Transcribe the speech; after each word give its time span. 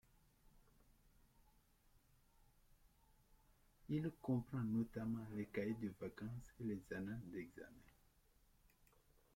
Il 3.91 4.11
comprend 4.19 4.57
notamment 4.61 5.27
les 5.35 5.45
cahiers 5.45 5.75
de 5.79 5.93
vacances 6.01 6.55
et 6.59 6.63
les 6.63 6.95
annales 6.97 7.21
d'examens. 7.31 7.69